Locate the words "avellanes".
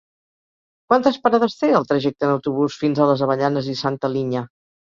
3.29-3.71